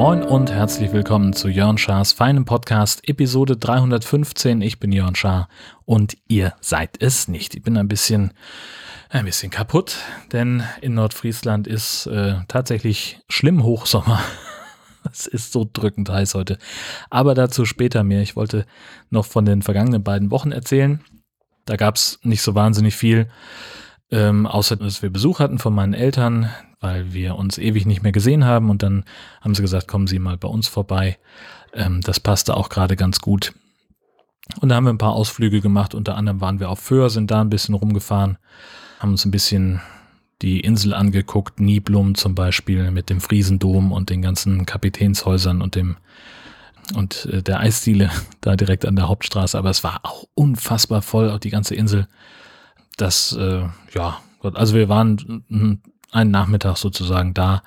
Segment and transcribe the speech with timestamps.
[0.00, 4.62] Moin und herzlich willkommen zu Jörn Schars feinem Podcast, Episode 315.
[4.62, 5.48] Ich bin Jörn Schaar
[5.84, 7.54] und ihr seid es nicht.
[7.54, 8.32] Ich bin ein bisschen,
[9.10, 9.98] ein bisschen kaputt,
[10.32, 14.20] denn in Nordfriesland ist äh, tatsächlich schlimm Hochsommer.
[15.12, 16.58] Es ist so drückend heiß heute.
[17.08, 18.22] Aber dazu später mehr.
[18.22, 18.66] Ich wollte
[19.10, 21.00] noch von den vergangenen beiden Wochen erzählen.
[21.64, 23.28] Da gab es nicht so wahnsinnig viel.
[24.10, 28.12] Ähm, außer dass wir Besuch hatten von meinen Eltern, weil wir uns ewig nicht mehr
[28.12, 29.04] gesehen haben und dann
[29.40, 31.18] haben sie gesagt, kommen Sie mal bei uns vorbei.
[31.72, 33.52] Ähm, das passte auch gerade ganz gut.
[34.60, 37.30] Und da haben wir ein paar Ausflüge gemacht, unter anderem waren wir auf Föhr, sind
[37.30, 38.36] da ein bisschen rumgefahren,
[38.98, 39.80] haben uns ein bisschen
[40.42, 45.96] die Insel angeguckt, Niblum zum Beispiel mit dem Friesendom und den ganzen Kapitänshäusern und dem
[46.94, 51.30] und äh, der Eisdiele da direkt an der Hauptstraße, aber es war auch unfassbar voll,
[51.30, 52.08] auch die ganze Insel
[53.00, 53.62] das, äh,
[53.94, 55.80] ja, also wir waren
[56.12, 57.62] einen Nachmittag sozusagen da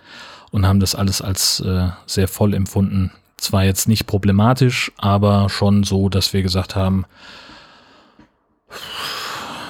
[0.51, 3.11] und haben das alles als äh, sehr voll empfunden.
[3.37, 7.05] Zwar jetzt nicht problematisch, aber schon so, dass wir gesagt haben,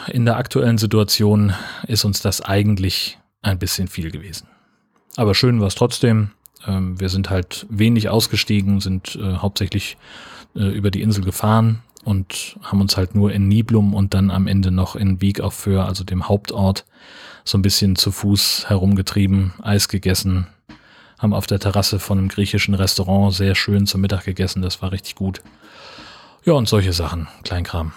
[0.07, 1.53] in der aktuellen Situation
[1.87, 4.47] ist uns das eigentlich ein bisschen viel gewesen.
[5.15, 6.31] Aber schön war es trotzdem.
[6.65, 9.97] Ähm, wir sind halt wenig ausgestiegen, sind äh, hauptsächlich
[10.55, 14.47] äh, über die Insel gefahren und haben uns halt nur in Niblum und dann am
[14.47, 16.85] Ende noch in Wieg auf Föhr, also dem Hauptort,
[17.43, 20.47] so ein bisschen zu Fuß herumgetrieben, Eis gegessen,
[21.19, 24.91] haben auf der Terrasse von einem griechischen Restaurant sehr schön zum Mittag gegessen, das war
[24.91, 25.41] richtig gut.
[26.45, 27.93] Ja, und solche Sachen, Kleinkram.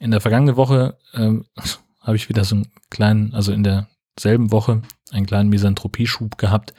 [0.00, 1.44] In der vergangenen Woche ähm,
[2.00, 6.74] habe ich wieder so einen kleinen, also in derselben Woche einen kleinen Misanthropie-Schub gehabt.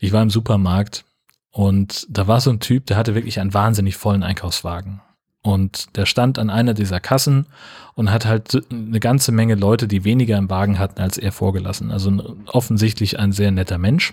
[0.00, 1.04] Ich war im Supermarkt
[1.50, 5.00] und da war so ein Typ, der hatte wirklich einen wahnsinnig vollen Einkaufswagen.
[5.40, 7.46] Und der stand an einer dieser Kassen
[7.94, 11.92] und hat halt eine ganze Menge Leute, die weniger im Wagen hatten, als er vorgelassen.
[11.92, 14.12] Also offensichtlich ein sehr netter Mensch.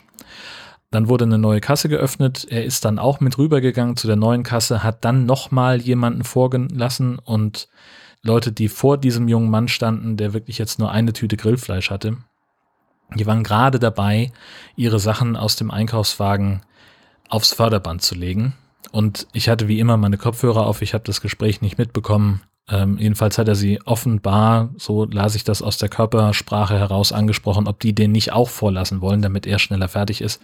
[0.92, 2.46] Dann wurde eine neue Kasse geöffnet.
[2.48, 7.18] Er ist dann auch mit rübergegangen zu der neuen Kasse, hat dann nochmal jemanden vorgelassen
[7.18, 7.68] und
[8.24, 12.18] Leute, die vor diesem jungen Mann standen, der wirklich jetzt nur eine Tüte Grillfleisch hatte,
[13.16, 14.32] die waren gerade dabei,
[14.76, 16.62] ihre Sachen aus dem Einkaufswagen
[17.30, 18.54] aufs Förderband zu legen.
[18.92, 22.42] Und ich hatte wie immer meine Kopfhörer auf, ich habe das Gespräch nicht mitbekommen.
[22.70, 27.68] Ähm, jedenfalls hat er sie offenbar, so las ich das aus der Körpersprache heraus angesprochen,
[27.68, 30.42] ob die den nicht auch vorlassen wollen, damit er schneller fertig ist.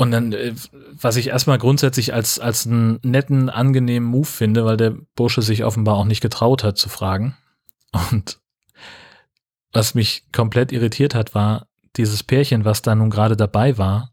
[0.00, 0.54] Und dann, äh,
[0.92, 5.64] was ich erstmal grundsätzlich als, als einen netten, angenehmen Move finde, weil der Bursche sich
[5.64, 7.36] offenbar auch nicht getraut hat zu fragen.
[8.10, 8.38] Und
[9.72, 11.66] was mich komplett irritiert hat, war
[11.96, 14.12] dieses Pärchen, was da nun gerade dabei war,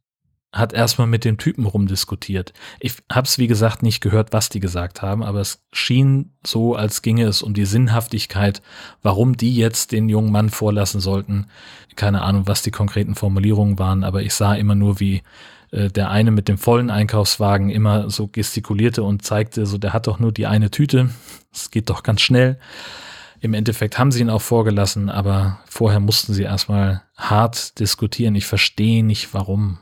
[0.51, 2.53] hat erstmal mit dem Typen rumdiskutiert.
[2.79, 6.73] Ich habe es, wie gesagt, nicht gehört, was die gesagt haben, aber es schien so,
[6.75, 8.63] als ginge es um die Sinnhaftigkeit,
[9.03, 11.45] warum die jetzt den jungen Mann vorlassen sollten.
[11.95, 15.21] Keine Ahnung, was die konkreten Formulierungen waren, aber ich sah immer nur, wie
[15.75, 20.07] äh, der eine mit dem vollen Einkaufswagen immer so gestikulierte und zeigte, so der hat
[20.07, 21.09] doch nur die eine Tüte,
[21.53, 22.59] es geht doch ganz schnell.
[23.41, 28.33] Im Endeffekt haben sie ihn auch vorgelassen, aber vorher mussten sie erstmal hart diskutieren.
[28.35, 29.77] Ich verstehe nicht, warum.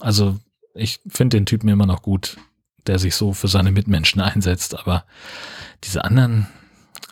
[0.00, 0.38] Also
[0.74, 2.38] ich finde den Typen immer noch gut,
[2.86, 5.04] der sich so für seine Mitmenschen einsetzt, aber
[5.84, 6.46] diese anderen,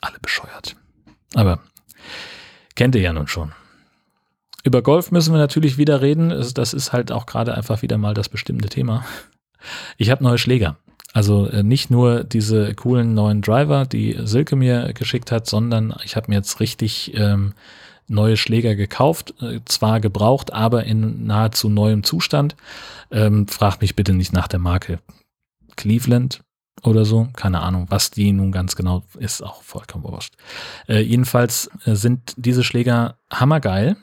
[0.00, 0.76] alle bescheuert.
[1.34, 1.60] Aber
[2.76, 3.52] kennt ihr ja nun schon.
[4.66, 6.30] Über Golf müssen wir natürlich wieder reden.
[6.54, 9.04] Das ist halt auch gerade einfach wieder mal das bestimmte Thema.
[9.96, 10.76] Ich habe neue Schläger.
[11.12, 16.16] Also äh, nicht nur diese coolen neuen Driver, die Silke mir geschickt hat, sondern ich
[16.16, 17.54] habe mir jetzt richtig ähm,
[18.08, 22.56] neue Schläger gekauft, äh, zwar gebraucht, aber in nahezu neuem Zustand.
[23.12, 24.98] Ähm, fragt mich bitte nicht nach der Marke
[25.76, 26.42] Cleveland
[26.82, 27.28] oder so.
[27.34, 30.34] Keine Ahnung, was die nun ganz genau ist, auch vollkommen wurscht.
[30.88, 33.96] Äh, jedenfalls äh, sind diese Schläger hammergeil,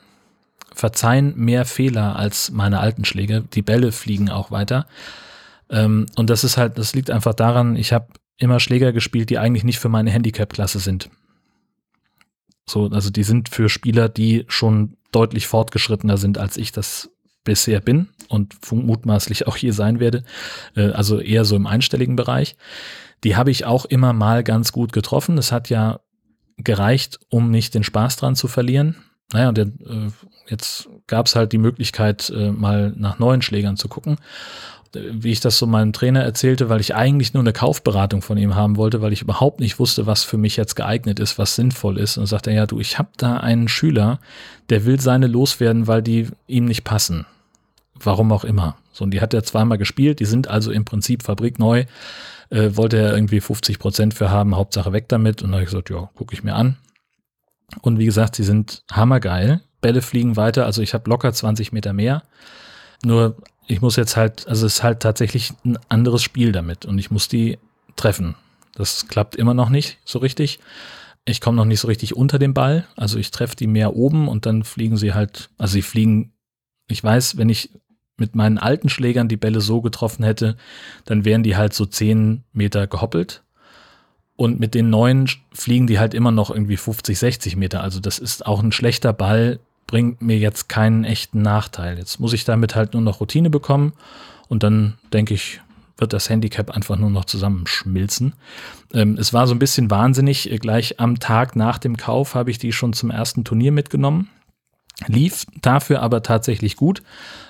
[0.74, 3.44] verzeihen mehr Fehler als meine alten Schläge.
[3.54, 4.86] Die Bälle fliegen auch weiter.
[5.70, 9.38] Ähm, und das ist halt, das liegt einfach daran, ich habe immer Schläger gespielt, die
[9.38, 11.10] eigentlich nicht für meine Handicap-Klasse sind.
[12.66, 17.10] So, also die sind für Spieler, die schon deutlich fortgeschrittener sind, als ich das
[17.44, 20.24] bisher bin und mutmaßlich auch hier sein werde.
[20.74, 22.56] Äh, also eher so im einstelligen Bereich.
[23.22, 25.36] Die habe ich auch immer mal ganz gut getroffen.
[25.36, 26.00] Das hat ja
[26.56, 28.96] gereicht, um nicht den Spaß dran zu verlieren.
[29.32, 30.10] Naja, der, äh,
[30.48, 34.18] jetzt gab es halt die Möglichkeit, äh, mal nach neuen Schlägern zu gucken
[34.94, 38.54] wie ich das so meinem Trainer erzählte, weil ich eigentlich nur eine Kaufberatung von ihm
[38.54, 41.98] haben wollte, weil ich überhaupt nicht wusste, was für mich jetzt geeignet ist, was sinnvoll
[41.98, 42.16] ist.
[42.16, 44.20] Und sagte er, ja, du, ich habe da einen Schüler,
[44.70, 47.26] der will seine loswerden, weil die ihm nicht passen.
[47.94, 48.76] Warum auch immer.
[48.92, 51.84] So, und die hat er zweimal gespielt, die sind also im Prinzip fabrikneu.
[52.50, 55.42] äh, wollte er irgendwie 50 Prozent für haben, Hauptsache weg damit.
[55.42, 56.76] Und da habe ich gesagt, ja, gucke ich mir an.
[57.82, 59.60] Und wie gesagt, sie sind hammergeil.
[59.80, 62.22] Bälle fliegen weiter, also ich habe locker 20 Meter mehr.
[63.04, 63.36] Nur
[63.66, 67.10] ich muss jetzt halt, also es ist halt tatsächlich ein anderes Spiel damit und ich
[67.10, 67.58] muss die
[67.96, 68.34] treffen.
[68.74, 70.58] Das klappt immer noch nicht so richtig.
[71.24, 72.86] Ich komme noch nicht so richtig unter den Ball.
[72.96, 76.32] Also ich treffe die mehr oben und dann fliegen sie halt, also sie fliegen,
[76.88, 77.70] ich weiß, wenn ich
[78.16, 80.56] mit meinen alten Schlägern die Bälle so getroffen hätte,
[81.04, 83.43] dann wären die halt so 10 Meter gehoppelt.
[84.36, 87.82] Und mit den neuen fliegen die halt immer noch irgendwie 50, 60 Meter.
[87.82, 91.98] Also das ist auch ein schlechter Ball, bringt mir jetzt keinen echten Nachteil.
[91.98, 93.92] Jetzt muss ich damit halt nur noch Routine bekommen
[94.48, 95.60] und dann denke ich,
[95.96, 98.34] wird das Handicap einfach nur noch zusammenschmilzen.
[98.92, 100.50] Ähm, es war so ein bisschen wahnsinnig.
[100.60, 104.28] Gleich am Tag nach dem Kauf habe ich die schon zum ersten Turnier mitgenommen.
[105.06, 107.02] Lief dafür aber tatsächlich gut.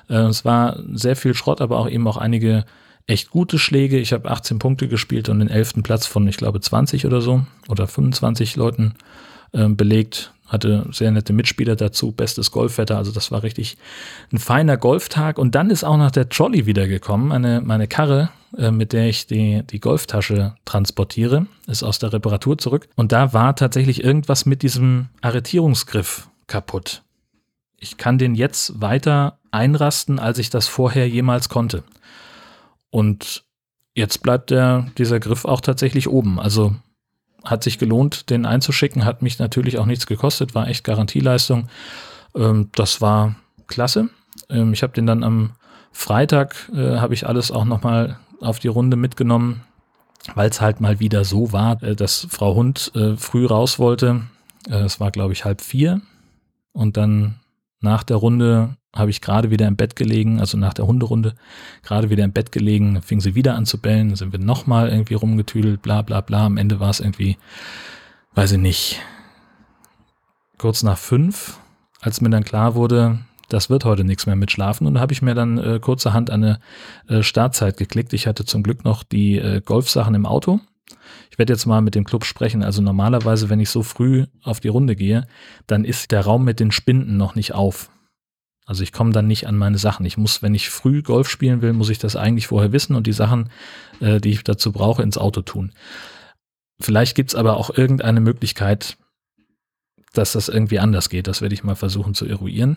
[0.08, 2.64] Äh, es war sehr viel Schrott, aber auch eben auch einige
[3.06, 3.98] echt gute Schläge.
[3.98, 5.82] Ich habe 18 Punkte gespielt und den 11.
[5.82, 8.94] Platz von, ich glaube, 20 oder so oder 25 Leuten
[9.52, 13.76] äh, belegt hatte sehr nette Mitspieler dazu, bestes Golfwetter, also das war richtig
[14.32, 15.38] ein feiner Golftag.
[15.38, 19.26] Und dann ist auch noch der Trolley wiedergekommen, eine, meine Karre, äh, mit der ich
[19.26, 22.88] die, die Golftasche transportiere, ist aus der Reparatur zurück.
[22.94, 27.02] Und da war tatsächlich irgendwas mit diesem Arretierungsgriff kaputt.
[27.78, 31.84] Ich kann den jetzt weiter einrasten, als ich das vorher jemals konnte.
[32.94, 33.43] Und
[33.96, 36.38] jetzt bleibt der, dieser Griff auch tatsächlich oben.
[36.38, 36.76] Also
[37.44, 41.69] hat sich gelohnt, den einzuschicken, hat mich natürlich auch nichts gekostet, war echt Garantieleistung.
[42.37, 43.35] Ähm, das war
[43.67, 44.11] klasse.
[44.49, 45.55] Ähm, ich habe den dann am
[45.91, 49.62] Freitag, äh, habe ich alles auch nochmal auf die Runde mitgenommen,
[50.37, 54.20] weil es halt mal wieder so war, äh, dass Frau Hund äh, früh raus wollte.
[54.69, 56.00] Äh, es war, glaube ich, halb vier.
[56.70, 57.40] Und dann
[57.81, 61.35] nach der Runde habe ich gerade wieder im Bett gelegen, also nach der Hunderunde,
[61.82, 65.14] gerade wieder im Bett gelegen, fing sie wieder an zu bellen, sind wir nochmal irgendwie
[65.14, 66.46] rumgetüdelt, bla bla bla.
[66.46, 67.37] Am Ende war es irgendwie,
[68.35, 69.00] weiß ich nicht,
[70.58, 71.58] kurz nach fünf,
[72.00, 73.19] als mir dann klar wurde,
[73.49, 74.87] das wird heute nichts mehr mit Schlafen.
[74.87, 76.61] Und da habe ich mir dann äh, kurzerhand eine
[77.08, 78.12] äh, Startzeit geklickt.
[78.12, 80.61] Ich hatte zum Glück noch die äh, Golfsachen im Auto.
[81.31, 82.62] Ich werde jetzt mal mit dem Club sprechen.
[82.62, 85.26] Also normalerweise, wenn ich so früh auf die Runde gehe,
[85.67, 87.90] dann ist der Raum mit den Spinden noch nicht auf.
[88.66, 90.06] Also ich komme dann nicht an meine Sachen.
[90.06, 93.06] Ich muss, wenn ich früh Golf spielen will, muss ich das eigentlich vorher wissen und
[93.06, 93.50] die Sachen,
[94.00, 95.72] äh, die ich dazu brauche, ins Auto tun.
[96.81, 98.96] Vielleicht gibt's aber auch irgendeine Möglichkeit,
[100.12, 101.26] dass das irgendwie anders geht.
[101.26, 102.76] Das werde ich mal versuchen zu eruieren.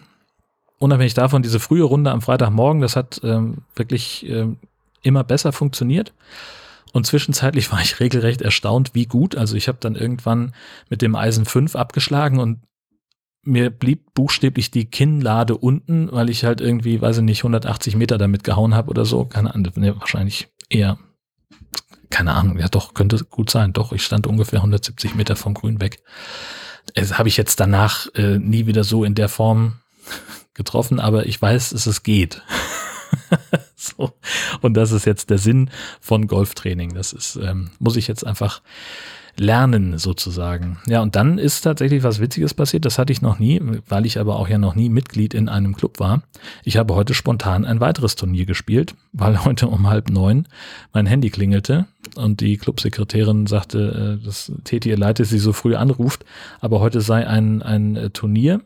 [0.79, 4.57] Unabhängig davon, diese frühe Runde am Freitagmorgen, das hat ähm, wirklich ähm,
[5.01, 6.13] immer besser funktioniert.
[6.93, 9.35] Und zwischenzeitlich war ich regelrecht erstaunt, wie gut.
[9.35, 10.53] Also ich habe dann irgendwann
[10.89, 12.59] mit dem Eisen 5 abgeschlagen und
[13.47, 18.17] mir blieb buchstäblich die Kinnlade unten, weil ich halt irgendwie, weiß ich nicht, 180 Meter
[18.17, 19.25] damit gehauen habe oder so.
[19.25, 20.99] Keine Ahnung, nee, wahrscheinlich eher,
[22.09, 23.73] keine Ahnung, ja doch, könnte gut sein.
[23.73, 26.03] Doch, ich stand ungefähr 170 Meter vom Grün weg.
[26.93, 29.79] Das habe ich jetzt danach äh, nie wieder so in der Form
[30.53, 32.41] getroffen, aber ich weiß, dass es geht.
[33.75, 34.13] so.
[34.61, 35.69] Und das ist jetzt der Sinn
[36.01, 36.93] von Golftraining.
[36.93, 38.61] Das ist, ähm, muss ich jetzt einfach
[39.39, 40.79] lernen sozusagen.
[40.87, 42.85] Ja, und dann ist tatsächlich was Witziges passiert.
[42.85, 45.75] Das hatte ich noch nie, weil ich aber auch ja noch nie Mitglied in einem
[45.75, 46.23] Club war.
[46.63, 50.47] Ich habe heute spontan ein weiteres Turnier gespielt, weil heute um halb neun
[50.93, 51.85] mein Handy klingelte
[52.15, 56.25] und die Clubsekretärin sagte, äh, dass Teti ihr leid, dass sie so früh anruft,
[56.59, 58.61] aber heute sei ein, ein äh, Turnier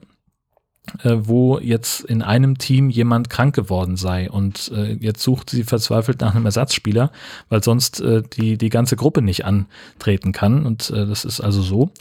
[1.03, 5.63] äh, wo jetzt in einem Team jemand krank geworden sei und äh, jetzt sucht sie
[5.63, 7.11] verzweifelt nach einem Ersatzspieler,
[7.49, 11.61] weil sonst äh, die die ganze Gruppe nicht antreten kann und äh, das ist also
[11.61, 11.91] so.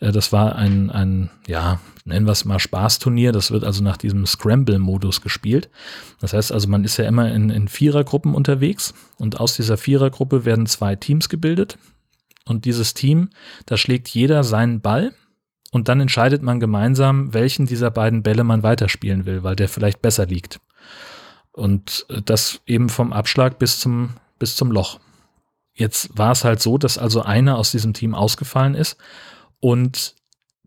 [0.00, 3.32] Äh, das war ein ein ja nennen wir es mal Spaßturnier.
[3.32, 5.70] Das wird also nach diesem Scramble-Modus gespielt.
[6.20, 10.44] Das heißt also man ist ja immer in, in Vierergruppen unterwegs und aus dieser Vierergruppe
[10.44, 11.78] werden zwei Teams gebildet
[12.44, 13.30] und dieses Team
[13.64, 15.14] da schlägt jeder seinen Ball
[15.72, 20.02] und dann entscheidet man gemeinsam, welchen dieser beiden Bälle man weiterspielen will, weil der vielleicht
[20.02, 20.60] besser liegt.
[21.52, 25.00] Und äh, das eben vom Abschlag bis zum, bis zum Loch.
[25.74, 28.96] Jetzt war es halt so, dass also einer aus diesem Team ausgefallen ist
[29.60, 30.14] und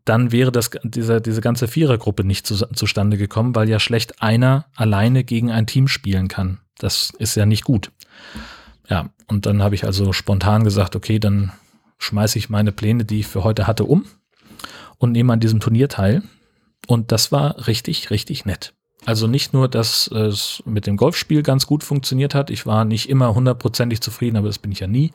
[0.06, 4.66] dann wäre das, dieser, diese ganze Vierergruppe nicht zu, zustande gekommen, weil ja schlecht einer
[4.76, 6.60] alleine gegen ein Team spielen kann.
[6.78, 7.92] Das ist ja nicht gut.
[8.88, 11.52] Ja, und dann habe ich also spontan gesagt, okay, dann
[12.00, 14.06] schmeiße ich meine Pläne, die ich für heute hatte, um
[15.00, 16.22] und nehme an diesem Turnier teil.
[16.88, 18.74] Und das war richtig, richtig nett.
[19.06, 22.50] Also nicht nur, dass es mit dem Golfspiel ganz gut funktioniert hat.
[22.50, 25.14] Ich war nicht immer hundertprozentig zufrieden, aber das bin ich ja nie.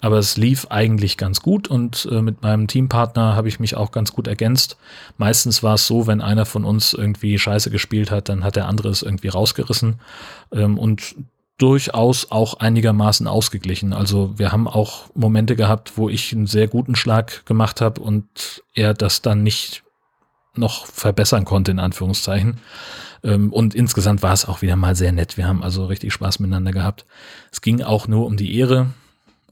[0.00, 3.92] Aber es lief eigentlich ganz gut und äh, mit meinem Teampartner habe ich mich auch
[3.92, 4.78] ganz gut ergänzt.
[5.18, 8.66] Meistens war es so, wenn einer von uns irgendwie Scheiße gespielt hat, dann hat der
[8.66, 10.00] andere es irgendwie rausgerissen.
[10.52, 11.16] Ähm, und
[11.60, 13.92] durchaus auch einigermaßen ausgeglichen.
[13.92, 18.62] Also wir haben auch Momente gehabt, wo ich einen sehr guten Schlag gemacht habe und
[18.74, 19.82] er das dann nicht
[20.54, 22.58] noch verbessern konnte, in Anführungszeichen.
[23.22, 25.36] Ähm, und insgesamt war es auch wieder mal sehr nett.
[25.36, 27.04] Wir haben also richtig Spaß miteinander gehabt.
[27.52, 28.86] Es ging auch nur um die Ehre.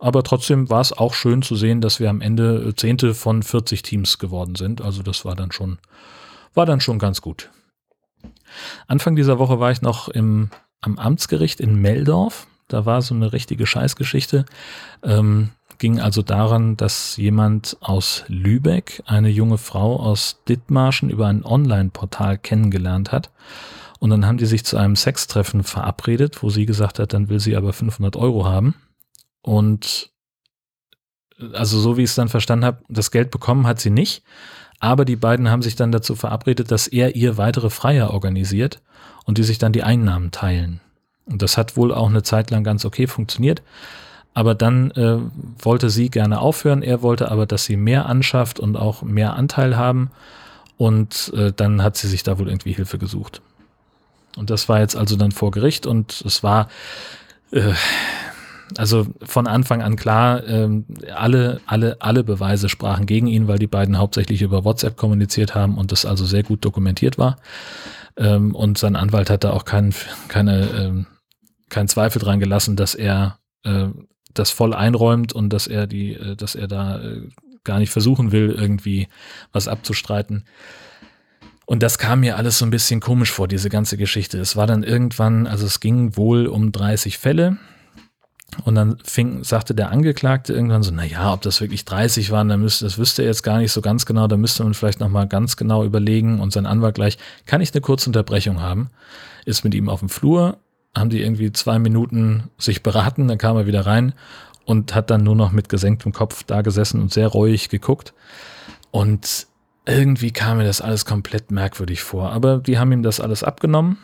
[0.01, 3.83] Aber trotzdem war es auch schön zu sehen, dass wir am Ende Zehnte von 40
[3.83, 4.81] Teams geworden sind.
[4.81, 5.79] Also das war dann schon,
[6.55, 7.51] war dann schon ganz gut.
[8.87, 10.51] Anfang dieser Woche war ich noch im,
[10.81, 12.47] am Amtsgericht in Meldorf.
[12.69, 14.45] Da war so eine richtige Scheißgeschichte.
[15.03, 21.45] Ähm, ging also daran, dass jemand aus Lübeck eine junge Frau aus Dithmarschen über ein
[21.45, 23.31] Online-Portal kennengelernt hat.
[24.01, 27.41] Und dann haben die sich zu einem Sextreffen verabredet, wo sie gesagt hat, dann will
[27.41, 28.75] sie aber 500 Euro haben.
[29.43, 30.11] Und
[31.53, 34.23] also so wie ich es dann verstanden habe, das Geld bekommen hat sie nicht.
[34.81, 38.81] Aber die beiden haben sich dann dazu verabredet, dass er ihr weitere Freier organisiert
[39.25, 40.81] und die sich dann die Einnahmen teilen.
[41.27, 43.63] Und das hat wohl auch eine Zeit lang ganz okay funktioniert.
[44.35, 45.19] Aber dann äh,
[45.59, 46.83] wollte sie gerne aufhören.
[46.83, 50.11] Er wollte aber, dass sie mehr anschafft und auch mehr Anteil haben.
[50.77, 53.43] Und äh, dann hat sie sich da wohl irgendwie Hilfe gesucht.
[54.37, 56.69] Und das war jetzt also dann vor Gericht und es war
[57.51, 57.73] äh,
[58.77, 60.85] also von Anfang an klar, ähm,
[61.15, 65.79] alle, alle, alle Beweise sprachen gegen ihn, weil die beiden hauptsächlich über WhatsApp kommuniziert haben
[65.79, 67.37] und das also sehr gut dokumentiert war.
[68.17, 69.95] Ähm, und sein Anwalt hatte auch keinen
[70.29, 71.07] keine, ähm,
[71.69, 73.89] keinen Zweifel dran gelassen, dass er äh,
[74.35, 77.29] das voll einräumt und dass er die, äh, dass er da äh,
[77.65, 79.09] gar nicht versuchen will, irgendwie
[79.53, 80.45] was abzustreiten.
[81.67, 84.39] Und das kam mir alles so ein bisschen komisch vor, diese ganze Geschichte.
[84.39, 87.59] Es war dann irgendwann, also es ging wohl um 30 Fälle.
[88.65, 92.49] Und dann fing, sagte der Angeklagte irgendwann so, na ja, ob das wirklich 30 waren,
[92.49, 95.01] dann müsste, das wüsste er jetzt gar nicht so ganz genau, da müsste man vielleicht
[95.01, 96.41] nochmal ganz genau überlegen.
[96.41, 98.91] Und sein Anwalt gleich, kann ich eine kurze Unterbrechung haben?
[99.45, 100.59] Ist mit ihm auf dem Flur,
[100.97, 104.15] haben die irgendwie zwei Minuten sich beraten, dann kam er wieder rein
[104.65, 108.13] und hat dann nur noch mit gesenktem Kopf da gesessen und sehr reuig geguckt.
[108.91, 109.47] Und
[109.87, 112.33] irgendwie kam mir das alles komplett merkwürdig vor.
[112.33, 113.99] Aber die haben ihm das alles abgenommen.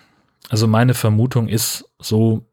[0.48, 2.46] Also meine Vermutung ist so,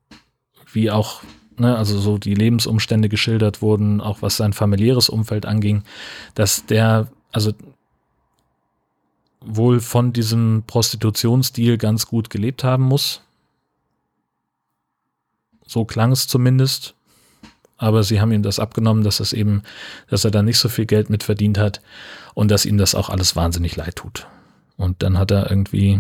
[0.74, 1.22] wie auch,
[1.62, 5.84] ne, also so die Lebensumstände geschildert wurden, auch was sein familiäres Umfeld anging,
[6.36, 7.54] dass der, also
[9.40, 13.22] wohl von diesem Prostitutionsdeal ganz gut gelebt haben muss.
[15.66, 16.96] So klang es zumindest.
[17.78, 19.64] Aber sie haben ihm das abgenommen, dass es eben,
[20.08, 21.82] dass er da nicht so viel Geld mit verdient hat
[22.36, 24.28] und dass ihm das auch alles wahnsinnig leid tut.
[24.78, 26.00] Und dann hat er irgendwie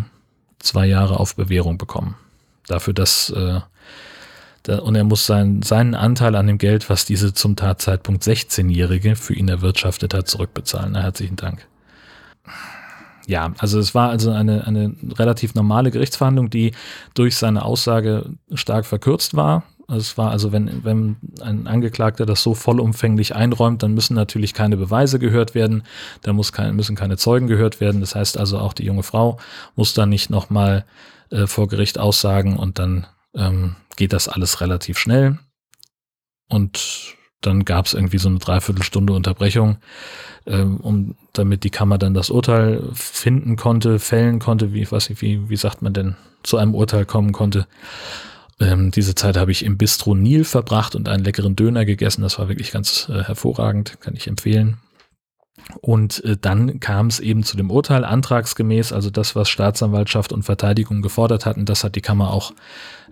[0.60, 2.16] zwei Jahre auf Bewährung bekommen.
[2.68, 3.62] Dafür, dass äh,
[4.70, 9.34] und er muss sein, seinen Anteil an dem Geld, was diese zum Tatzeitpunkt 16-Jährige für
[9.34, 10.94] ihn erwirtschaftet hat, zurückbezahlen.
[10.94, 11.68] Na, herzlichen Dank
[13.28, 16.74] ja, also es war also eine, eine relativ normale Gerichtsverhandlung, die
[17.14, 19.64] durch seine Aussage stark verkürzt war.
[19.88, 24.78] Es war also, wenn, wenn ein Angeklagter das so vollumfänglich einräumt, dann müssen natürlich keine
[24.78, 25.84] Beweise gehört werden,
[26.22, 28.00] da muss kein, müssen keine Zeugen gehört werden.
[28.00, 29.38] Das heißt also, auch die junge Frau
[29.76, 30.86] muss dann nicht nochmal
[31.30, 35.38] äh, vor Gericht aussagen und dann ähm, geht das alles relativ schnell.
[36.50, 39.78] Und dann gab es irgendwie so eine Dreiviertelstunde Unterbrechung,
[40.48, 45.50] ähm, um, damit die Kammer dann das Urteil finden konnte, fällen konnte, wie, was, wie,
[45.52, 47.68] wie sagt man denn, zu einem Urteil kommen konnte.
[48.60, 52.24] Ähm, diese Zeit habe ich im Bistro Nil verbracht und einen leckeren Döner gegessen.
[52.24, 54.78] Das war wirklich ganz äh, hervorragend, kann ich empfehlen.
[55.80, 60.42] Und äh, dann kam es eben zu dem Urteil antragsgemäß, also das, was Staatsanwaltschaft und
[60.42, 62.54] Verteidigung gefordert hatten, das hat die Kammer auch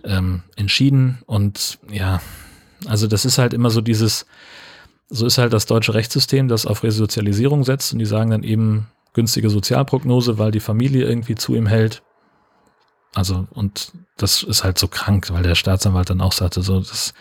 [0.04, 1.22] ähm, entschieden.
[1.26, 2.20] Und ja,
[2.86, 4.26] also das ist halt immer so dieses,
[5.08, 8.86] so ist halt das deutsche Rechtssystem, das auf Resozialisierung setzt und die sagen dann eben
[9.12, 12.02] günstige Sozialprognose, weil die Familie irgendwie zu ihm hält.
[13.14, 17.12] Also, und das ist halt so krank, weil der Staatsanwalt dann auch sagte, so, dass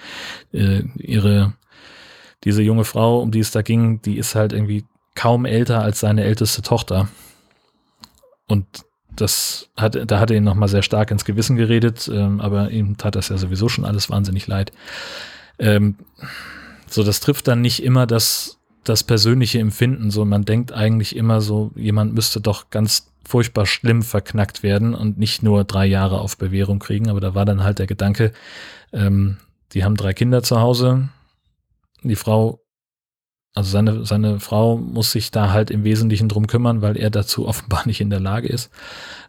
[0.54, 1.54] äh, ihre,
[2.44, 6.00] diese junge Frau, um die es da ging, die ist halt irgendwie kaum älter als
[6.00, 7.08] seine älteste Tochter.
[8.48, 8.66] Und
[9.16, 12.98] das hat, da hat er ihn nochmal sehr stark ins Gewissen geredet, ähm, aber ihm
[12.98, 14.72] tat das ja sowieso schon alles wahnsinnig leid.
[15.58, 15.96] Ähm,
[16.88, 20.12] so, das trifft dann nicht immer das, das persönliche Empfinden.
[20.12, 25.20] So, man denkt eigentlich immer so, jemand müsste doch ganz furchtbar schlimm verknackt werden und
[25.20, 27.10] nicht nur drei Jahre auf Bewährung kriegen.
[27.10, 28.32] Aber da war dann halt der Gedanke,
[28.92, 29.38] ähm,
[29.74, 31.10] die haben drei Kinder zu Hause.
[32.02, 32.62] Die Frau
[33.56, 37.48] also seine, seine Frau muss sich da halt im Wesentlichen drum kümmern, weil er dazu
[37.48, 38.72] offenbar nicht in der Lage ist.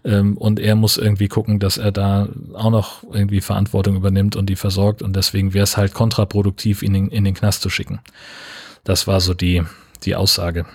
[0.05, 4.47] Ähm, und er muss irgendwie gucken, dass er da auch noch irgendwie Verantwortung übernimmt und
[4.47, 5.03] die versorgt.
[5.03, 8.01] Und deswegen wäre es halt kontraproduktiv, ihn in, in den Knast zu schicken.
[8.85, 9.63] Das war so die,
[10.05, 10.67] die Aussage.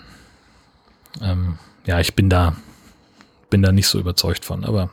[1.22, 2.56] Ähm, ja, ich bin da,
[3.48, 4.90] bin da nicht so überzeugt von, aber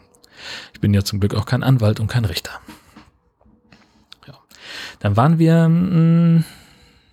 [0.74, 2.52] ich bin ja zum Glück auch kein Anwalt und kein Richter.
[5.04, 6.44] Dann waren wir mh, hm,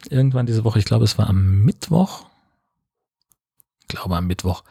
[0.08, 2.26] irgendwann diese Woche, ich glaube, es war am Mittwoch,
[3.88, 4.62] glaube am Mittwoch,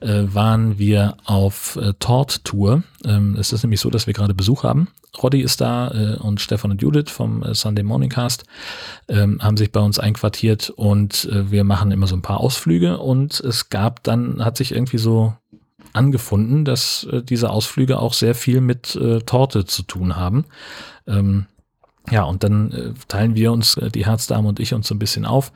[0.00, 2.82] äh, waren wir auf äh, Tort-Tour.
[3.04, 4.88] Ähm, es ist nämlich so, dass wir gerade Besuch haben.
[5.22, 8.44] Roddy ist da äh, und Stefan und Judith vom äh, Sunday Morning Cast
[9.08, 12.98] ähm, haben sich bei uns einquartiert und äh, wir machen immer so ein paar Ausflüge
[12.98, 15.34] und es gab dann, hat sich irgendwie so
[15.92, 20.46] angefunden, dass äh, diese Ausflüge auch sehr viel mit äh, Torte zu tun haben.
[21.06, 21.46] Ähm,
[22.10, 24.98] ja, und dann äh, teilen wir uns, äh, die Herzdame und ich, uns so ein
[24.98, 25.52] bisschen auf,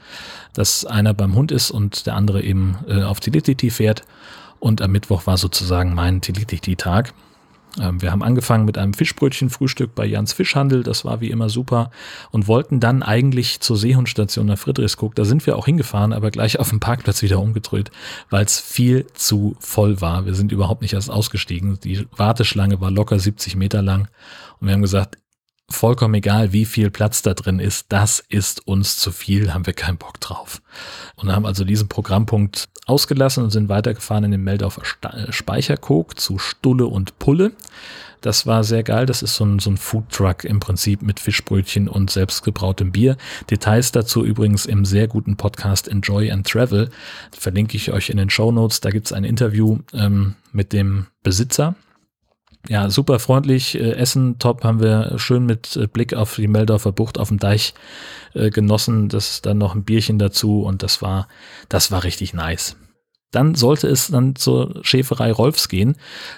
[0.53, 4.03] dass einer beim Hund ist und der andere eben äh, auf Tilititi fährt.
[4.61, 7.13] Und am Mittwoch war sozusagen mein Tilititi-Tag.
[7.81, 10.83] Ähm, wir haben angefangen mit einem Fischbrötchen-Frühstück bei Jans Fischhandel.
[10.83, 11.91] Das war wie immer super.
[12.31, 15.15] Und wollten dann eigentlich zur Seehundstation nach Friedrichskoog.
[15.15, 17.91] Da sind wir auch hingefahren, aber gleich auf dem Parkplatz wieder umgedreht,
[18.31, 20.27] weil es viel zu voll war.
[20.27, 21.79] Wir sind überhaupt nicht erst ausgestiegen.
[21.83, 24.09] Die Warteschlange war locker 70 Meter lang.
[24.61, 25.19] Und wir haben gesagt,
[25.71, 29.73] vollkommen egal, wie viel Platz da drin ist, das ist uns zu viel, haben wir
[29.73, 30.63] keinen Bock drauf.
[31.17, 36.39] Und haben also diesen Programmpunkt ausgelassen und sind weitergefahren in den Meldorfer äh, Speicherkog zu
[36.39, 37.53] Stulle und Pulle.
[38.21, 39.07] Das war sehr geil.
[39.07, 43.17] Das ist so ein, so ein Foodtruck im Prinzip mit Fischbrötchen und selbstgebrautem Bier.
[43.51, 46.91] Details dazu übrigens im sehr guten Podcast Enjoy and Travel.
[47.31, 48.81] Verlinke ich euch in den Show Notes.
[48.81, 51.77] Da gibt's ein Interview ähm, mit dem Besitzer
[52.69, 53.79] ja, super freundlich.
[53.79, 57.39] Äh, Essen top haben wir schön mit äh, Blick auf die Meldorfer Bucht auf dem
[57.39, 57.75] Deich
[58.35, 59.09] äh, genossen.
[59.09, 61.29] Das ist dann noch ein Bierchen dazu und das war,
[61.69, 62.77] das war richtig nice.
[63.37, 65.97] Dann sollte es dann zur Schäferei Rolfs gehen,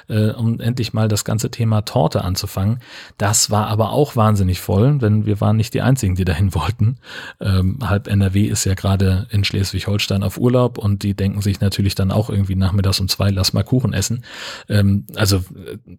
[0.09, 2.81] äh, um endlich mal das ganze Thema Torte anzufangen.
[3.19, 6.99] Das war aber auch wahnsinnig voll, denn wir waren nicht die Einzigen, die dahin wollten.
[7.41, 11.95] Ähm, halb NRW ist ja gerade in Schleswig-Holstein auf Urlaub und die denken sich natürlich
[11.95, 14.25] dann auch irgendwie nachmittags um zwei, lass mal Kuchen essen.
[14.69, 15.45] Ähm, also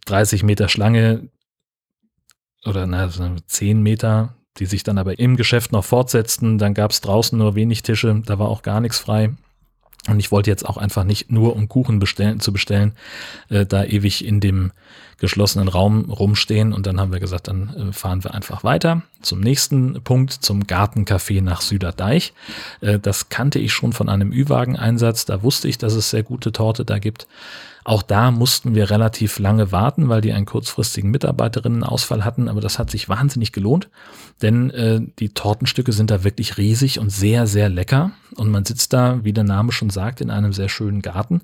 [0.06, 1.29] 30 Meter Schlange
[2.65, 3.10] oder na,
[3.48, 6.58] 10 Meter, die sich dann aber im Geschäft noch fortsetzten.
[6.58, 9.29] Dann gab es draußen nur wenig Tische, da war auch gar nichts frei.
[10.08, 12.93] Und ich wollte jetzt auch einfach nicht nur um Kuchen bestellen, zu bestellen,
[13.50, 14.71] äh, da ewig in dem
[15.19, 16.74] geschlossenen Raum rumstehen.
[16.74, 20.63] Und dann haben wir gesagt, dann äh, fahren wir einfach weiter zum nächsten Punkt, zum
[20.63, 22.34] Gartencafé nach Süderdeich.
[22.82, 25.26] Äh, das kannte ich schon von einem Ü-Wagen-Einsatz.
[25.26, 27.28] Da wusste ich, dass es sehr gute Torte da gibt.
[27.89, 32.78] Auch da mussten wir relativ lange warten, weil die einen kurzfristigen Mitarbeiterinnenausfall hatten, aber das
[32.78, 33.89] hat sich wahnsinnig gelohnt,
[34.43, 38.93] denn äh, die Tortenstücke sind da wirklich riesig und sehr, sehr lecker und man sitzt
[38.93, 41.41] da, wie der Name schon sagt, in einem sehr schönen Garten.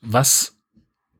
[0.00, 0.56] Was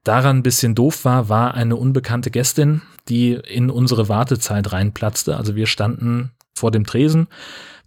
[0.02, 5.37] daran ein bisschen doof war, war eine unbekannte Gästin, die in unsere Wartezeit reinplatzte.
[5.37, 7.29] Also wir standen vor dem Tresen,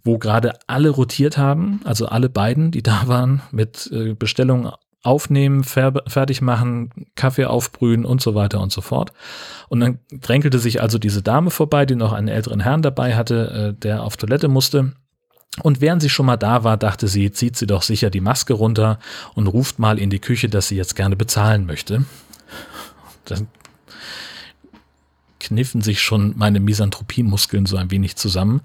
[0.04, 4.70] wo gerade alle rotiert haben, also alle beiden, die da waren, mit äh, Bestellungen
[5.02, 9.12] aufnehmen, fertig machen, Kaffee aufbrühen und so weiter und so fort.
[9.68, 13.74] Und dann drängelte sich also diese Dame vorbei, die noch einen älteren Herrn dabei hatte,
[13.76, 14.92] äh, der auf Toilette musste.
[15.62, 18.52] Und während sie schon mal da war, dachte sie, zieht sie doch sicher die Maske
[18.52, 18.98] runter
[19.34, 22.04] und ruft mal in die Küche, dass sie jetzt gerne bezahlen möchte.
[23.24, 23.48] Dann
[25.40, 28.60] kniffen sich schon meine Misanthropie-Muskeln so ein wenig zusammen.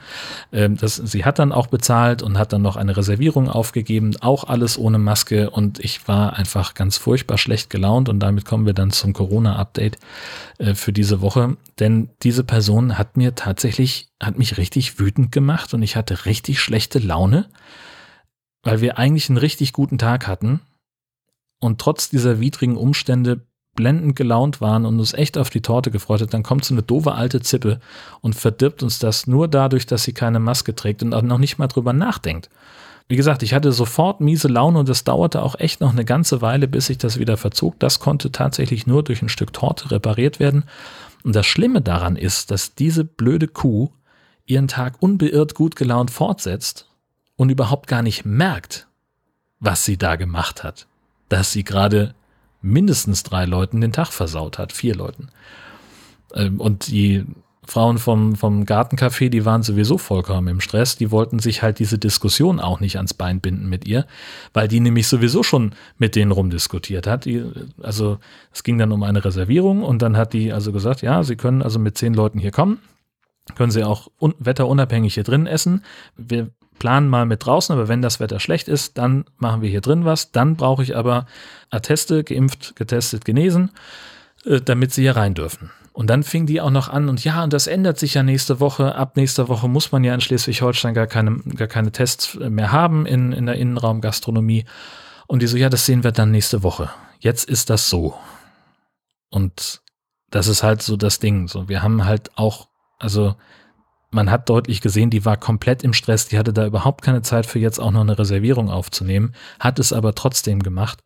[0.52, 4.44] Ähm, das, sie hat dann auch bezahlt und hat dann noch eine Reservierung aufgegeben, auch
[4.44, 5.50] alles ohne Maske.
[5.50, 8.10] Und ich war einfach ganz furchtbar schlecht gelaunt.
[8.10, 9.98] Und damit kommen wir dann zum Corona-Update
[10.58, 15.74] äh, für diese Woche, denn diese Person hat mir tatsächlich, hat mich richtig wütend gemacht
[15.74, 17.50] und ich hatte richtig schlechte Laune,
[18.64, 20.62] weil wir eigentlich einen richtig guten Tag hatten.
[21.60, 26.22] Und trotz dieser widrigen Umstände blendend gelaunt waren und uns echt auf die Torte gefreut
[26.22, 27.80] hat, dann kommt so eine doofe alte Zippe
[28.22, 31.58] und verdirbt uns das nur dadurch, dass sie keine Maske trägt und auch noch nicht
[31.58, 32.50] mal drüber nachdenkt.
[33.08, 36.42] Wie gesagt, ich hatte sofort miese Laune und es dauerte auch echt noch eine ganze
[36.42, 37.80] Weile, bis sich das wieder verzog.
[37.80, 40.64] Das konnte tatsächlich nur durch ein Stück Torte repariert werden.
[41.24, 43.92] Und das Schlimme daran ist, dass diese blöde Kuh
[44.46, 46.90] ihren Tag unbeirrt gut gelaunt fortsetzt
[47.36, 48.88] und überhaupt gar nicht merkt,
[49.60, 50.88] was sie da gemacht hat.
[51.30, 52.16] Dass sie gerade
[52.66, 55.30] mindestens drei Leuten den Tag versaut hat, vier Leuten.
[56.34, 57.26] Ähm, und die
[57.68, 60.98] Frauen vom, vom Gartencafé, die waren sowieso vollkommen im Stress.
[60.98, 64.06] Die wollten sich halt diese Diskussion auch nicht ans Bein binden mit ihr,
[64.54, 67.26] weil die nämlich sowieso schon mit denen rumdiskutiert hat.
[67.26, 67.44] Die,
[67.82, 68.20] also
[68.52, 71.64] es ging dann um eine Reservierung und dann hat die also gesagt, ja, sie können
[71.64, 72.80] also mit zehn Leuten hier kommen,
[73.56, 75.84] können sie auch un wetterunabhängig hier drin essen.
[76.18, 76.52] Wir
[76.86, 80.06] planen mal mit draußen, aber wenn das Wetter schlecht ist, dann machen wir hier drin
[80.06, 80.32] was.
[80.32, 81.26] Dann brauche ich aber
[81.72, 83.72] Atteste, geimpft, getestet, genesen,
[84.46, 85.72] äh, damit sie hier rein dürfen.
[85.94, 88.60] Und dann fing die auch noch an und ja, und das ändert sich ja nächste
[88.60, 88.94] Woche.
[88.94, 93.08] Ab nächster Woche muss man ja in Schleswig-Holstein gar keine, gar keine Tests mehr haben
[93.08, 94.66] in, in der Innenraumgastronomie.
[95.26, 96.92] Und die so, ja, das sehen wir dann nächste Woche.
[97.20, 98.14] Jetzt ist das so.
[99.32, 99.82] Und
[100.30, 101.48] das ist halt so das Ding.
[101.48, 102.68] So, wir haben halt auch,
[103.00, 103.34] also
[104.12, 107.46] man hat deutlich gesehen, die war komplett im Stress, die hatte da überhaupt keine Zeit
[107.46, 111.04] für jetzt auch noch eine Reservierung aufzunehmen, hat es aber trotzdem gemacht.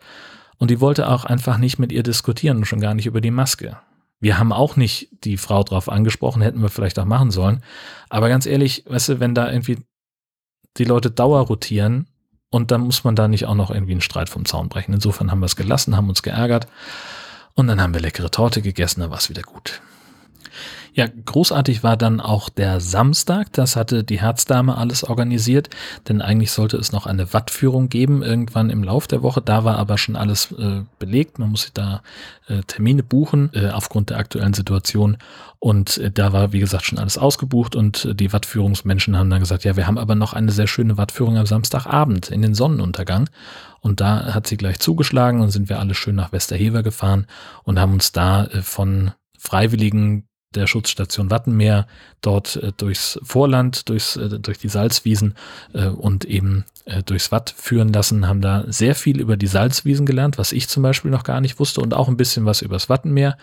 [0.58, 3.78] Und die wollte auch einfach nicht mit ihr diskutieren schon gar nicht über die Maske.
[4.20, 7.64] Wir haben auch nicht die Frau drauf angesprochen, hätten wir vielleicht auch machen sollen.
[8.10, 9.78] Aber ganz ehrlich, weißt du, wenn da irgendwie
[10.78, 12.08] die Leute Dauer rotieren
[12.50, 14.94] und dann muss man da nicht auch noch irgendwie einen Streit vom Zaun brechen.
[14.94, 16.68] Insofern haben wir es gelassen, haben uns geärgert
[17.54, 19.82] und dann haben wir leckere Torte gegessen, dann war es wieder gut.
[21.00, 23.54] Ja, großartig war dann auch der Samstag.
[23.54, 25.70] Das hatte die Herzdame alles organisiert,
[26.10, 29.42] denn eigentlich sollte es noch eine Wattführung geben, irgendwann im Lauf der Woche.
[29.42, 31.40] Da war aber schon alles äh, belegt.
[31.40, 32.02] Man muss da
[32.50, 35.16] äh, Termine buchen, äh, aufgrund der aktuellen Situation.
[35.60, 39.40] Und äh, da war, wie gesagt, schon alles ausgebucht und äh, die Wattführungsmenschen haben dann
[39.40, 43.30] gesagt, ja, wir haben aber noch eine sehr schöne Wattführung am Samstagabend in den Sonnenuntergang.
[43.80, 47.26] Und da hat sie gleich zugeschlagen und sind wir alle schön nach Westerhever gefahren
[47.64, 51.88] und haben uns da äh, von Freiwilligen der Schutzstation Wattenmeer
[52.22, 55.36] dort äh, durchs Vorland, durchs, äh, durch die Salzwiesen
[55.74, 60.06] äh, und eben äh, durchs Watt führen lassen, haben da sehr viel über die Salzwiesen
[60.06, 62.90] gelernt, was ich zum Beispiel noch gar nicht wusste und auch ein bisschen was übers
[62.90, 63.38] Wattenmeer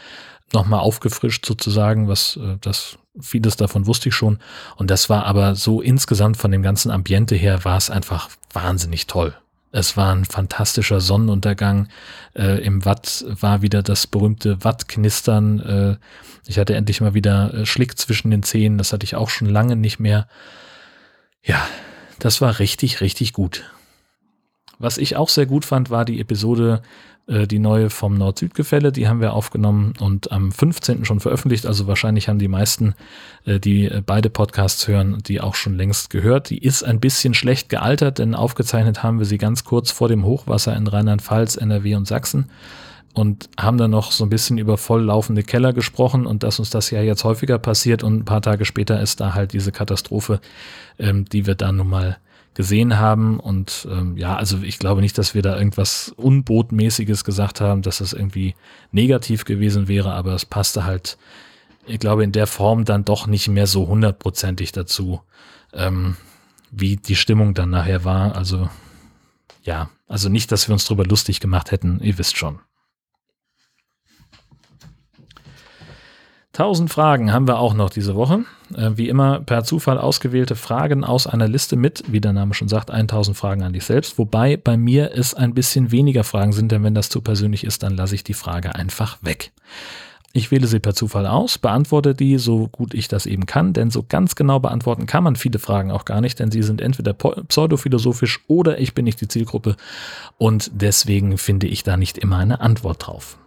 [0.53, 4.39] nochmal aufgefrischt sozusagen, was äh, das vieles davon wusste ich schon
[4.77, 9.07] und das war aber so insgesamt von dem ganzen Ambiente her war es einfach wahnsinnig
[9.07, 9.35] toll.
[9.73, 11.89] Es war ein fantastischer Sonnenuntergang.
[12.35, 15.61] Äh, Im Watt war wieder das berühmte Wattknistern.
[15.61, 15.97] Äh,
[16.47, 18.79] ich hatte endlich mal wieder äh, Schlick zwischen den Zähnen.
[18.79, 20.29] Das hatte ich auch schon lange nicht mehr.
[21.43, 21.67] Ja,
[22.19, 23.65] das war richtig, richtig gut.
[24.79, 26.83] Was ich auch sehr gut fand, war die Episode
[27.27, 31.05] äh, die neue vom Nord-Süd-Gefälle, die haben wir aufgenommen und am 15.
[31.05, 31.67] schon veröffentlicht.
[31.67, 32.95] Also wahrscheinlich haben die meisten,
[33.45, 36.51] äh, die äh, beide Podcasts hören, die auch schon längst gehört.
[36.51, 40.25] Die ist ein bisschen schlecht gealtert, denn aufgezeichnet haben wir sie ganz kurz vor dem
[40.25, 42.49] Hochwasser in Rheinland-Pfalz, NRW und Sachsen
[43.17, 46.91] und haben dann noch so ein bisschen über volllaufende Keller gesprochen und dass uns das
[46.91, 50.41] ja jetzt häufiger passiert und ein paar Tage später ist da halt diese Katastrophe,
[50.99, 52.19] ähm, die wir da nun mal
[52.57, 53.39] gesehen haben.
[53.39, 57.99] Und ähm, ja, also ich glaube nicht, dass wir da irgendwas Unbotmäßiges gesagt haben, dass
[57.99, 58.55] das irgendwie
[58.91, 61.19] negativ gewesen wäre, aber es passte halt,
[61.87, 65.21] ich glaube, in der Form dann doch nicht mehr so hundertprozentig dazu,
[65.75, 66.17] ähm,
[66.71, 68.35] wie die Stimmung dann nachher war.
[68.35, 68.71] Also
[69.63, 72.59] ja, also nicht, dass wir uns drüber lustig gemacht hätten, ihr wisst schon.
[76.59, 78.45] 1000 Fragen haben wir auch noch diese Woche.
[78.75, 82.69] Äh, wie immer per Zufall ausgewählte Fragen aus einer Liste mit, wie der Name schon
[82.69, 84.17] sagt, 1000 Fragen an dich selbst.
[84.17, 87.83] Wobei bei mir es ein bisschen weniger Fragen sind, denn wenn das zu persönlich ist,
[87.83, 89.53] dann lasse ich die Frage einfach weg.
[90.33, 93.91] Ich wähle sie per Zufall aus, beantworte die so gut ich das eben kann, denn
[93.91, 97.13] so ganz genau beantworten kann man viele Fragen auch gar nicht, denn sie sind entweder
[97.15, 99.77] pseudophilosophisch oder ich bin nicht die Zielgruppe
[100.37, 103.39] und deswegen finde ich da nicht immer eine Antwort drauf.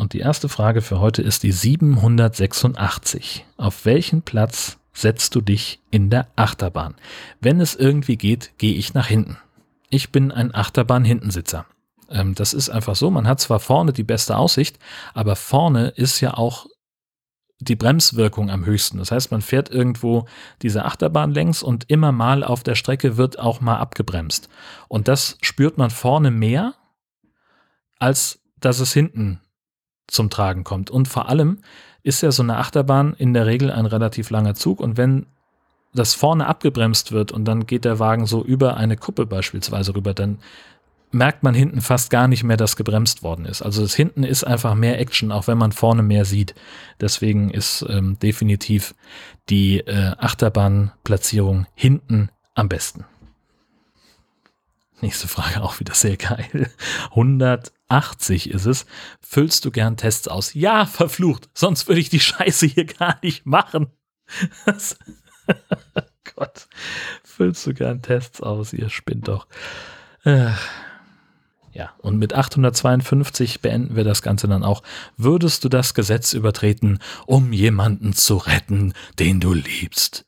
[0.00, 3.44] Und die erste Frage für heute ist die 786.
[3.58, 6.94] Auf welchen Platz setzt du dich in der Achterbahn?
[7.42, 9.36] Wenn es irgendwie geht, gehe ich nach hinten.
[9.90, 11.66] Ich bin ein Achterbahn-Hintensitzer.
[12.08, 13.10] Ähm, das ist einfach so.
[13.10, 14.78] Man hat zwar vorne die beste Aussicht,
[15.12, 16.64] aber vorne ist ja auch
[17.58, 18.96] die Bremswirkung am höchsten.
[18.96, 20.24] Das heißt, man fährt irgendwo
[20.62, 24.48] diese Achterbahn längs und immer mal auf der Strecke wird auch mal abgebremst.
[24.88, 26.72] Und das spürt man vorne mehr,
[27.98, 29.42] als dass es hinten
[30.10, 30.90] zum Tragen kommt.
[30.90, 31.58] Und vor allem
[32.02, 35.26] ist ja so eine Achterbahn in der Regel ein relativ langer Zug und wenn
[35.92, 40.14] das vorne abgebremst wird und dann geht der Wagen so über eine Kuppe beispielsweise rüber,
[40.14, 40.38] dann
[41.12, 43.62] merkt man hinten fast gar nicht mehr, dass gebremst worden ist.
[43.62, 46.54] Also das hinten ist einfach mehr Action, auch wenn man vorne mehr sieht.
[47.00, 48.94] Deswegen ist ähm, definitiv
[49.48, 53.04] die äh, Achterbahnplatzierung hinten am besten.
[55.02, 56.70] Nächste Frage auch wieder sehr geil.
[57.10, 58.86] 180 ist es.
[59.20, 60.52] Füllst du gern Tests aus?
[60.52, 61.48] Ja, verflucht.
[61.54, 63.88] Sonst würde ich die Scheiße hier gar nicht machen.
[66.36, 66.68] Gott.
[67.24, 68.72] Füllst du gern Tests aus?
[68.72, 69.46] Ihr spinnt doch.
[70.24, 70.50] Äh.
[71.72, 74.82] Ja, und mit 852 beenden wir das Ganze dann auch.
[75.16, 80.26] Würdest du das Gesetz übertreten, um jemanden zu retten, den du liebst?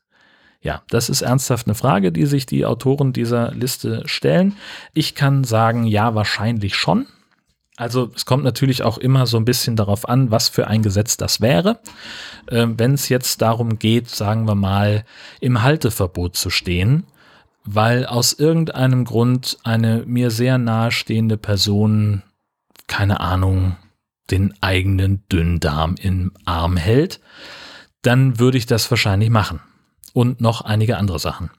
[0.63, 4.55] Ja, das ist ernsthaft eine Frage, die sich die Autoren dieser Liste stellen.
[4.93, 7.05] Ich kann sagen, ja, wahrscheinlich schon.
[7.75, 11.17] Also es kommt natürlich auch immer so ein bisschen darauf an, was für ein Gesetz
[11.17, 11.79] das wäre.
[12.47, 15.03] Äh, Wenn es jetzt darum geht, sagen wir mal,
[15.41, 17.07] im Halteverbot zu stehen,
[17.65, 22.23] weil aus irgendeinem Grund eine mir sehr nahestehende Person,
[22.87, 23.75] keine Ahnung,
[24.31, 27.19] den eigenen Dünndarm im Arm hält,
[28.01, 29.59] dann würde ich das wahrscheinlich machen
[30.13, 31.51] und noch einige andere Sachen.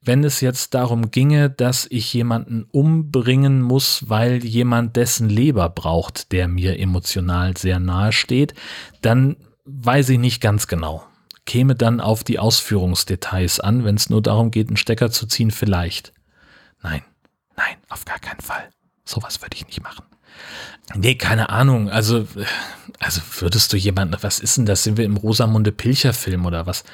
[0.00, 6.32] Wenn es jetzt darum ginge, dass ich jemanden umbringen muss, weil jemand dessen Leber braucht,
[6.32, 8.54] der mir emotional sehr nahe steht,
[9.02, 11.04] dann weiß ich nicht ganz genau.
[11.48, 15.50] käme dann auf die Ausführungsdetails an, wenn es nur darum geht, einen Stecker zu ziehen,
[15.50, 16.12] vielleicht.
[16.82, 17.02] Nein,
[17.56, 18.68] nein, auf gar keinen Fall.
[19.04, 20.04] Sowas würde ich nicht machen.
[20.94, 21.90] Nee, keine Ahnung.
[21.90, 22.26] Also,
[22.98, 24.84] also würdest du jemanden, was ist denn das?
[24.84, 26.84] Sind wir im Rosamunde Pilcher Film oder was?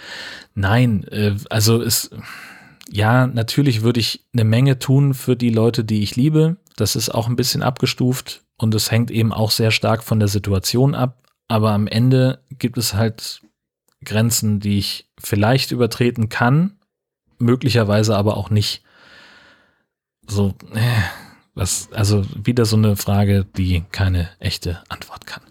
[0.54, 2.10] Nein, äh, also es,
[2.90, 6.56] ja, natürlich würde ich eine Menge tun für die Leute, die ich liebe.
[6.76, 10.28] Das ist auch ein bisschen abgestuft und es hängt eben auch sehr stark von der
[10.28, 11.22] Situation ab.
[11.46, 13.42] Aber am Ende gibt es halt
[14.04, 16.78] Grenzen, die ich vielleicht übertreten kann,
[17.38, 18.82] möglicherweise aber auch nicht.
[20.26, 20.80] So, äh,
[21.54, 25.42] was, also wieder so eine Frage, die keine echte Antwort kann.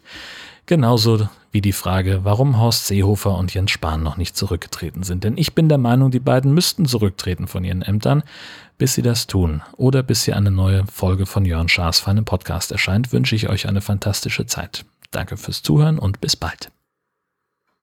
[0.65, 5.23] Genauso wie die Frage, warum Horst Seehofer und Jens Spahn noch nicht zurückgetreten sind.
[5.23, 8.23] Denn ich bin der Meinung, die beiden müssten zurücktreten von ihren Ämtern.
[8.77, 12.25] Bis sie das tun oder bis hier eine neue Folge von Jörn Schaas für einen
[12.25, 14.83] Podcast erscheint, wünsche ich euch eine fantastische Zeit.
[15.11, 16.71] Danke fürs Zuhören und bis bald.